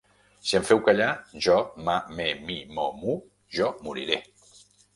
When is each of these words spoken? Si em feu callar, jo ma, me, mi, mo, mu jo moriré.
Si 0.51 0.55
em 0.59 0.63
feu 0.69 0.79
callar, 0.87 1.09
jo 1.47 1.57
ma, 1.89 1.99
me, 2.19 2.27
mi, 2.49 2.57
mo, 2.79 2.89
mu 3.03 3.17
jo 3.59 3.71
moriré. 3.89 4.21